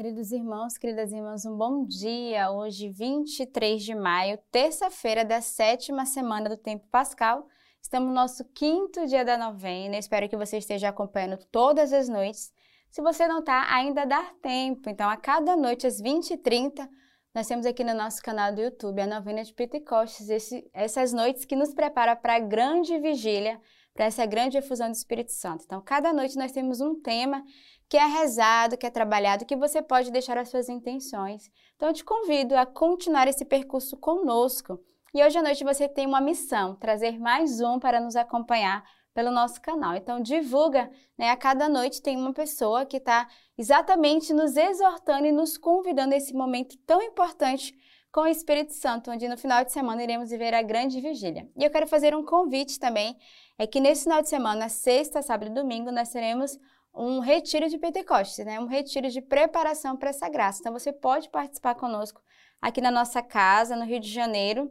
[0.00, 2.50] Queridos irmãos, queridas irmãs, um bom dia.
[2.50, 7.46] Hoje, 23 de maio, terça-feira da sétima semana do tempo pascal.
[7.82, 9.98] Estamos no nosso quinto dia da novena.
[9.98, 12.50] Espero que você esteja acompanhando todas as noites.
[12.88, 14.88] Se você não está, ainda dá tempo.
[14.88, 16.88] Então, a cada noite, às 20h30,
[17.34, 21.44] nós temos aqui no nosso canal do YouTube a novena de Pentecostes, esse, essas noites
[21.44, 23.60] que nos prepara para a grande vigília,
[23.92, 25.64] para essa grande efusão do Espírito Santo.
[25.66, 27.44] Então, cada noite nós temos um tema
[27.90, 31.50] que é rezado, que é trabalhado, que você pode deixar as suas intenções.
[31.74, 34.78] Então, eu te convido a continuar esse percurso conosco.
[35.12, 39.32] E hoje à noite você tem uma missão, trazer mais um para nos acompanhar pelo
[39.32, 39.96] nosso canal.
[39.96, 41.30] Então, divulga, né?
[41.30, 43.26] A cada noite tem uma pessoa que está
[43.58, 47.74] exatamente nos exortando e nos convidando a esse momento tão importante
[48.12, 51.48] com o Espírito Santo, onde no final de semana iremos viver a grande vigília.
[51.56, 53.16] E eu quero fazer um convite também,
[53.58, 56.56] é que nesse final de semana, sexta, sábado e domingo, nós teremos
[56.94, 58.58] um retiro de Pentecostes, né?
[58.58, 60.60] um retiro de preparação para essa graça.
[60.60, 62.20] Então você pode participar conosco
[62.60, 64.70] aqui na nossa casa, no Rio de Janeiro,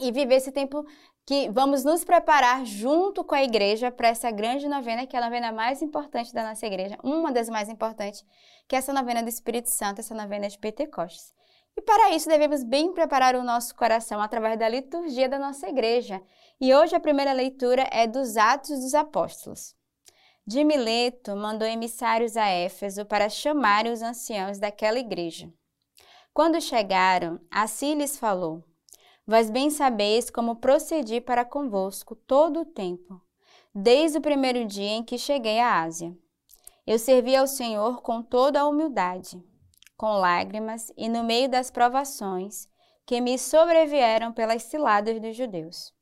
[0.00, 0.84] e viver esse tempo
[1.26, 5.24] que vamos nos preparar junto com a igreja para essa grande novena, que é a
[5.24, 8.24] novena mais importante da nossa igreja, uma das mais importantes,
[8.68, 11.32] que é essa novena do Espírito Santo, essa novena de Pentecostes.
[11.76, 16.22] E para isso devemos bem preparar o nosso coração através da liturgia da nossa igreja.
[16.60, 19.74] E hoje a primeira leitura é dos Atos dos Apóstolos.
[20.46, 25.50] De Mileto mandou emissários a Éfeso para chamar os anciãos daquela igreja.
[26.34, 28.62] Quando chegaram, assim lhes falou:
[29.26, 33.18] Vós bem sabeis como procedi para convosco todo o tempo,
[33.74, 36.14] desde o primeiro dia em que cheguei à Ásia.
[36.86, 39.42] Eu servi ao Senhor com toda a humildade,
[39.96, 42.68] com lágrimas e no meio das provações
[43.06, 45.93] que me sobrevieram pelas ciladas dos judeus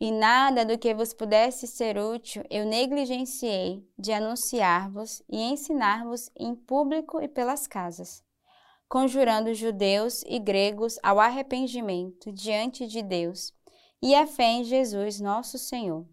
[0.00, 6.54] e nada do que vos pudesse ser útil eu negligenciei de anunciar-vos e ensinar-vos em
[6.54, 8.24] público e pelas casas,
[8.88, 13.52] conjurando judeus e gregos ao arrependimento diante de Deus
[14.02, 16.08] e a fé em Jesus nosso Senhor.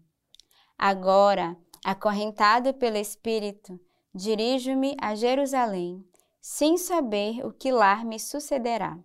[0.76, 3.80] Agora, acorrentado pelo Espírito,
[4.14, 6.04] dirijo-me a Jerusalém,
[6.40, 8.98] sem saber o que lá me sucederá,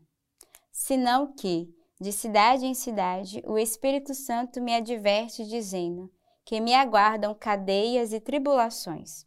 [0.72, 6.12] senão que, de cidade em cidade, o Espírito Santo me adverte, dizendo
[6.44, 9.26] que me aguardam cadeias e tribulações.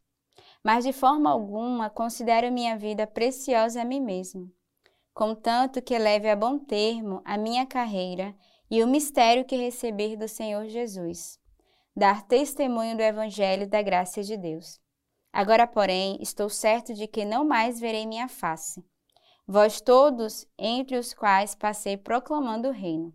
[0.63, 4.53] Mas de forma alguma considero minha vida preciosa a mim mesmo,
[5.15, 8.37] contanto que leve a bom termo a minha carreira
[8.71, 11.41] e o mistério que receber do Senhor Jesus,
[11.97, 14.79] dar testemunho do Evangelho da graça de Deus.
[15.33, 18.85] Agora, porém, estou certo de que não mais verei minha face
[19.47, 23.15] vós todos entre os quais passei proclamando o reino.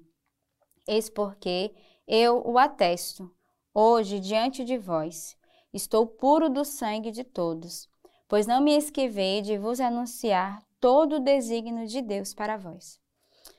[0.87, 1.73] Eis porque
[2.07, 3.29] eu o atesto,
[3.73, 5.37] hoje diante de vós,
[5.73, 7.89] estou puro do sangue de todos,
[8.27, 12.99] pois não me esquivei de vos anunciar todo o desígnio de Deus para vós.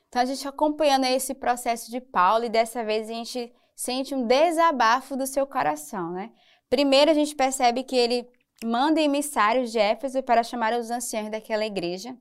[0.08, 4.26] Então a gente acompanhando esse processo de Paulo e dessa vez a gente sente um
[4.26, 6.32] desabafo do seu coração, né?
[6.68, 8.28] Primeiro a gente percebe que ele
[8.64, 12.16] manda emissários de Éfeso para chamar os anciãos daquela igreja.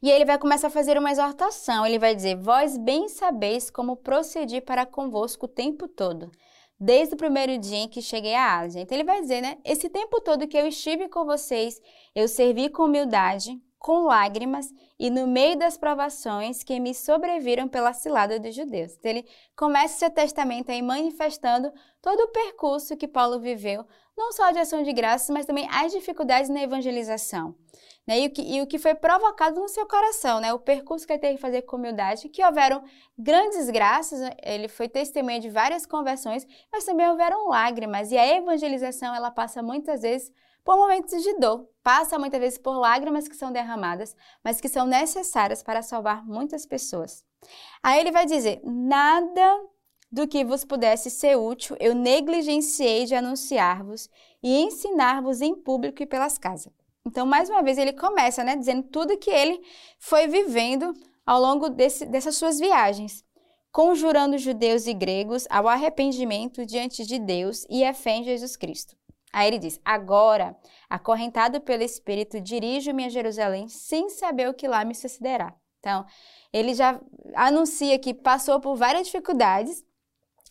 [0.00, 1.84] E ele vai começar a fazer uma exortação.
[1.84, 6.30] Ele vai dizer: Vós bem sabeis como procedi para convosco o tempo todo,
[6.78, 8.80] desde o primeiro dia em que cheguei à Ásia.
[8.80, 9.58] Então ele vai dizer, né?
[9.64, 11.80] Esse tempo todo que eu estive com vocês,
[12.14, 17.92] eu servi com humildade, com lágrimas e no meio das provações que me sobreviram pela
[17.92, 18.94] cilada dos judeus.
[18.94, 19.26] Então, ele
[19.56, 23.84] começa esse testamento aí manifestando todo o percurso que Paulo viveu,
[24.16, 27.54] não só de ação de graças, mas também as dificuldades na evangelização.
[28.08, 28.20] Né?
[28.20, 30.50] E, o que, e o que foi provocado no seu coração, né?
[30.50, 32.82] o percurso que ele teve que fazer com humildade, que houveram
[33.18, 38.10] grandes graças, ele foi testemunha de várias conversões, mas também houveram lágrimas.
[38.10, 40.32] E a evangelização, ela passa muitas vezes
[40.64, 44.86] por momentos de dor, passa muitas vezes por lágrimas que são derramadas, mas que são
[44.86, 47.22] necessárias para salvar muitas pessoas.
[47.82, 49.66] Aí ele vai dizer: nada
[50.10, 54.08] do que vos pudesse ser útil, eu negligenciei de anunciar-vos
[54.42, 56.77] e ensinar-vos em público e pelas casas.
[57.08, 59.60] Então, mais uma vez, ele começa, né, dizendo tudo que ele
[59.98, 60.92] foi vivendo
[61.24, 63.24] ao longo desse, dessas suas viagens,
[63.72, 68.94] conjurando judeus e gregos ao arrependimento diante de Deus e a fé em Jesus Cristo.
[69.32, 70.54] Aí ele diz: Agora,
[70.88, 75.54] acorrentado pelo Espírito, dirijo-me a Jerusalém sem saber o que lá me sucederá.
[75.80, 76.04] Então,
[76.52, 77.00] ele já
[77.34, 79.82] anuncia que passou por várias dificuldades,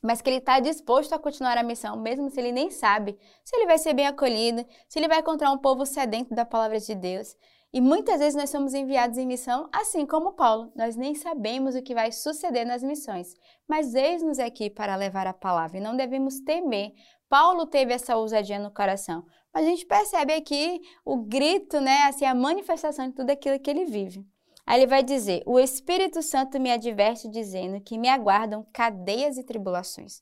[0.04, 3.56] mas que ele está disposto a continuar a missão, mesmo se ele nem sabe se
[3.56, 6.96] ele vai ser bem acolhido, se ele vai encontrar um povo sedento da palavra de
[6.96, 7.36] Deus.
[7.74, 10.72] E muitas vezes nós somos enviados em missão, assim como Paulo.
[10.76, 13.34] Nós nem sabemos o que vai suceder nas missões,
[13.68, 16.94] mas eis-nos aqui para levar a palavra e não devemos temer.
[17.30, 19.26] Paulo teve essa ousadia no coração,
[19.58, 23.86] a gente percebe aqui o grito, né, assim, a manifestação de tudo aquilo que ele
[23.86, 24.24] vive.
[24.68, 29.44] Aí ele vai dizer: O Espírito Santo me adverte dizendo que me aguardam cadeias e
[29.44, 30.22] tribulações.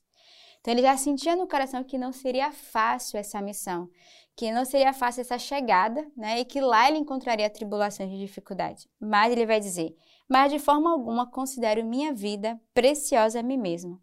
[0.60, 3.88] Então ele já sentia no coração que não seria fácil essa missão,
[4.36, 6.38] que não seria fácil essa chegada, né?
[6.38, 8.88] E que lá ele encontraria tribulações e dificuldade.
[9.00, 9.96] Mas ele vai dizer:
[10.28, 14.00] Mas de forma alguma considero minha vida preciosa a mim mesmo,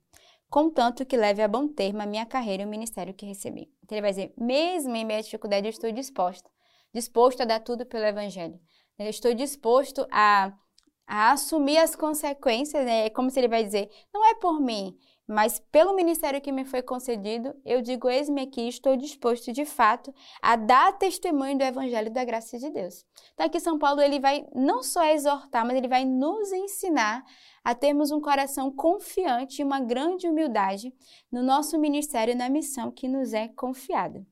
[0.50, 3.72] contanto que leve a bom termo a minha carreira e o ministério que recebi.
[3.82, 6.50] Então ele vai dizer: Mesmo em minha dificuldade, eu estou disposta,
[6.94, 8.60] disposto a dar tudo pelo Evangelho.
[8.98, 10.54] Eu estou disposto a,
[11.08, 13.08] a assumir as consequências, né?
[13.08, 14.98] É como se ele vai dizer: Não é por mim,
[15.28, 20.14] mas pelo ministério que me foi concedido, eu digo: eis-me aqui, estou disposto de fato
[20.42, 23.06] a dar testemunho do evangelho da graça de Deus.
[23.34, 27.24] Então aqui São Paulo ele vai não só exortar, mas ele vai nos ensinar
[27.64, 30.94] a termos um coração confiante e uma grande humildade
[31.32, 34.26] no nosso ministério e na missão que nos é confiada.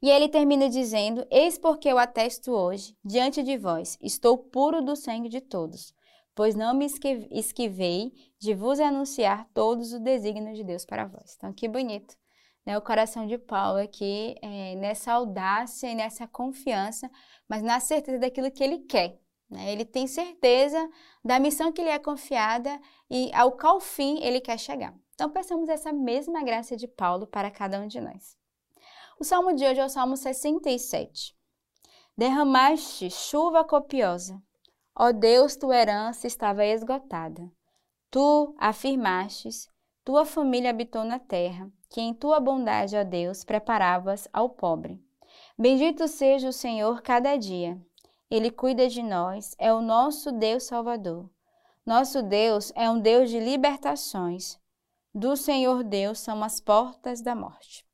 [0.00, 4.96] E ele termina dizendo: Eis porque eu atesto hoje, diante de vós, estou puro do
[4.96, 5.94] sangue de todos
[6.34, 6.86] pois não me
[7.30, 11.34] esquivei de vos anunciar todos os desígnios de Deus para vós.
[11.36, 12.16] Então, que bonito,
[12.64, 12.76] né?
[12.76, 17.10] O coração de Paulo aqui, é, nessa audácia e nessa confiança,
[17.48, 19.20] mas na certeza daquilo que ele quer.
[19.50, 19.72] Né?
[19.72, 20.88] Ele tem certeza
[21.24, 22.80] da missão que lhe é confiada
[23.10, 24.94] e ao qual fim ele quer chegar.
[25.14, 28.41] Então, peçamos essa mesma graça de Paulo para cada um de nós.
[29.20, 31.36] O salmo de hoje é o Salmo 67.
[32.16, 34.42] Derramaste chuva copiosa
[34.94, 37.50] Ó Deus, tua herança estava esgotada.
[38.10, 39.68] Tu afirmastes,
[40.04, 45.02] tua família habitou na terra, que em tua bondade, ó Deus, preparavas ao pobre.
[45.58, 47.80] Bendito seja o Senhor cada dia.
[48.30, 51.30] Ele cuida de nós, é o nosso Deus Salvador.
[51.86, 54.58] Nosso Deus é um Deus de libertações.
[55.14, 57.86] Do Senhor Deus são as portas da morte.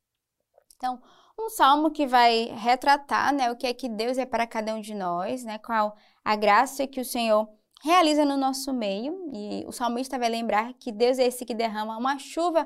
[0.79, 0.97] Então,
[1.37, 4.79] um salmo que vai retratar né, o que é que Deus é para cada um
[4.79, 5.93] de nós, né, qual
[6.23, 7.49] a graça que o Senhor
[7.83, 9.29] realiza no nosso meio.
[9.33, 12.65] E o salmista vai lembrar que Deus é esse que derrama uma chuva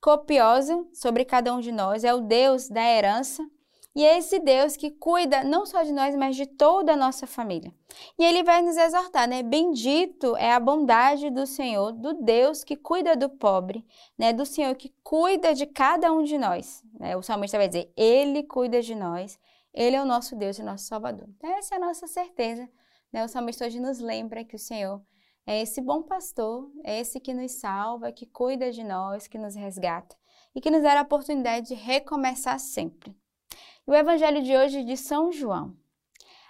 [0.00, 3.48] copiosa sobre cada um de nós, é o Deus da herança.
[3.94, 7.26] E é esse Deus que cuida não só de nós, mas de toda a nossa
[7.26, 7.74] família.
[8.18, 9.42] E ele vai nos exortar, né?
[9.42, 13.86] Bendito é a bondade do Senhor, do Deus que cuida do pobre,
[14.16, 14.32] né?
[14.32, 16.82] Do Senhor que cuida de cada um de nós.
[16.98, 17.16] Né?
[17.16, 19.38] O salmista vai dizer: Ele cuida de nós,
[19.74, 21.28] Ele é o nosso Deus e nosso Salvador.
[21.36, 22.68] Então, essa é a nossa certeza
[23.12, 23.24] né?
[23.24, 25.02] O salmista hoje nos lembra que o Senhor
[25.46, 29.54] é esse bom pastor, é esse que nos salva, que cuida de nós, que nos
[29.54, 30.16] resgata
[30.54, 33.14] e que nos dá a oportunidade de recomeçar sempre.
[33.84, 35.76] O evangelho de hoje é de São João.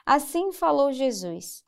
[0.05, 1.65] Assim falou Jesus,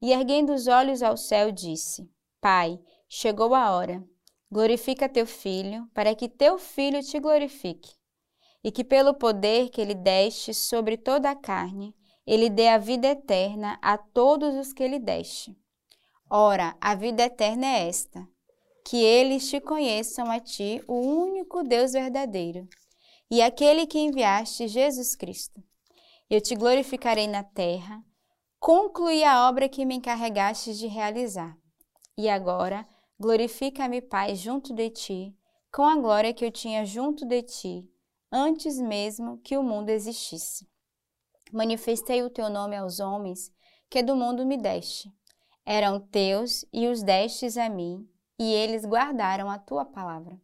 [0.00, 2.10] e erguendo os olhos ao céu, disse:
[2.40, 4.02] Pai, chegou a hora.
[4.50, 7.92] Glorifica teu filho, para que teu filho te glorifique,
[8.64, 11.94] e que pelo poder que ele deste sobre toda a carne,
[12.26, 15.54] ele dê a vida eterna a todos os que lhe deste.
[16.30, 18.26] Ora, a vida eterna é esta:
[18.86, 22.66] que eles te conheçam a ti, o único Deus verdadeiro,
[23.30, 25.62] e aquele que enviaste, Jesus Cristo.
[26.30, 28.02] Eu te glorificarei na terra,
[28.58, 31.56] concluí a obra que me encarregaste de realizar.
[32.16, 32.86] E agora,
[33.18, 35.36] glorifica-me, Pai, junto de ti,
[35.72, 37.88] com a glória que eu tinha junto de ti,
[38.32, 40.68] antes mesmo que o mundo existisse.
[41.52, 43.52] Manifestei o teu nome aos homens,
[43.88, 45.12] que do mundo me deste.
[45.64, 50.40] Eram teus e os destes a mim, e eles guardaram a tua palavra.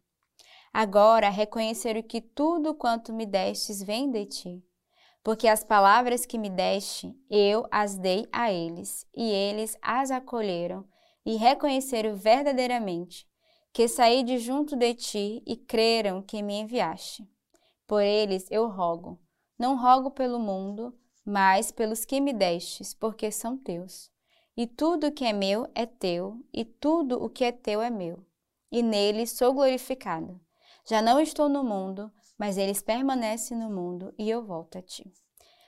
[0.73, 4.65] Agora reconheceram que tudo quanto me destes vem de ti,
[5.23, 10.85] porque as palavras que me deste, eu as dei a eles, e eles as acolheram
[11.25, 13.27] e reconheceram verdadeiramente
[13.71, 17.27] que saí de junto de ti e creram que me enviaste.
[17.87, 19.19] Por eles eu rogo
[19.57, 20.93] não rogo pelo mundo,
[21.25, 24.11] mas pelos que me destes, porque são teus.
[24.57, 27.89] E tudo o que é meu é teu, e tudo o que é teu é
[27.89, 28.25] meu.
[28.71, 30.39] E nele sou glorificado.
[30.85, 35.11] Já não estou no mundo, mas eles permanecem no mundo e eu volto a ti.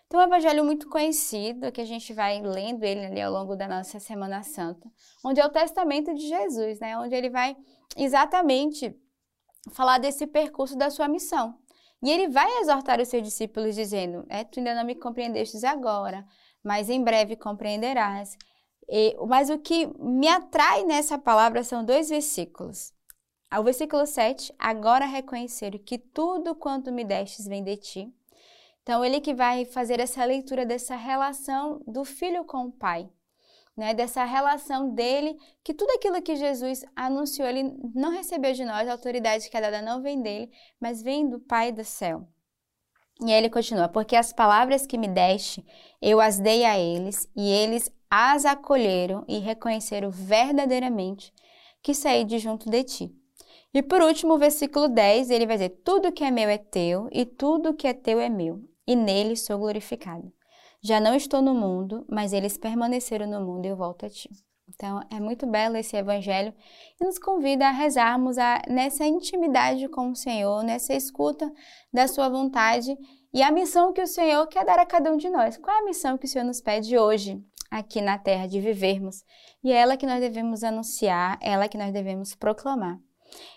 [0.08, 3.56] Então, é um evangelho muito conhecido, que a gente vai lendo ele ali ao longo
[3.56, 4.90] da nossa Semana Santa,
[5.24, 6.98] onde é o testamento de Jesus, né?
[6.98, 7.58] Onde ele vai
[7.98, 8.96] exatamente
[9.72, 11.58] falar desse percurso da sua missão.
[12.04, 16.26] E ele vai exortar os seus discípulos dizendo: é, Tu ainda não me compreendestes agora,
[16.64, 18.38] mas em breve compreenderás.
[18.88, 22.94] E, mas o que me atrai nessa palavra são dois versículos.
[23.60, 28.14] O versículo 7, agora reconheceram que tudo quanto me destes vem de ti.
[28.84, 33.10] Então, ele que vai fazer essa leitura dessa relação do filho com o pai
[33.76, 38.88] né, dessa relação dele, que tudo aquilo que Jesus anunciou, ele não recebeu de nós,
[38.88, 42.28] a autoridade que é dada não vem dele, mas vem do Pai do céu.
[43.22, 45.66] E ele continua: Porque as palavras que me deste,
[46.02, 51.34] eu as dei a eles, e eles as acolheram e reconheceram verdadeiramente
[51.82, 53.25] que saí de junto de ti.
[53.76, 57.10] E por último, o versículo 10, ele vai dizer: Tudo que é meu é teu,
[57.12, 60.32] e tudo que é teu é meu, e nele sou glorificado.
[60.82, 64.30] Já não estou no mundo, mas eles permaneceram no mundo e eu volto a ti.
[64.70, 66.54] Então, é muito belo esse evangelho
[67.00, 71.52] e nos convida a rezarmos a, nessa intimidade com o Senhor, nessa escuta
[71.92, 72.98] da sua vontade
[73.34, 75.58] e a missão que o Senhor quer dar a cada um de nós.
[75.58, 79.22] Qual é a missão que o Senhor nos pede hoje, aqui na terra, de vivermos?
[79.62, 82.98] E é ela que nós devemos anunciar, é ela que nós devemos proclamar.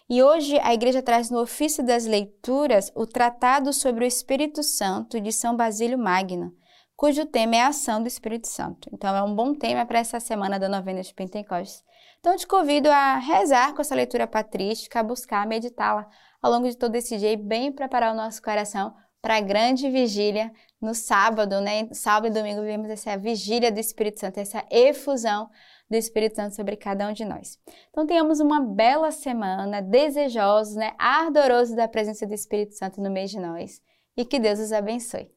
[0.08, 5.20] E hoje a igreja traz no ofício das leituras o Tratado sobre o Espírito Santo
[5.20, 6.52] de São Basílio Magno
[6.98, 8.90] cujo tema é a ação do Espírito Santo.
[8.92, 11.84] Então, é um bom tema para essa semana da novena de Pentecostes.
[12.18, 16.08] Então, te convido a rezar com essa leitura patrística, a buscar, meditá-la
[16.42, 18.92] ao longo de todo esse dia e bem preparar o nosso coração
[19.22, 20.50] para a grande vigília
[20.82, 21.88] no sábado, né?
[21.92, 25.48] Sábado e domingo vivemos essa vigília do Espírito Santo, essa efusão
[25.90, 27.58] do Espírito Santo sobre cada um de nós.
[27.90, 33.28] Então tenhamos uma bela semana, desejosos, né, ardorosos da presença do Espírito Santo no meio
[33.28, 33.80] de nós
[34.16, 35.30] e que Deus os abençoe.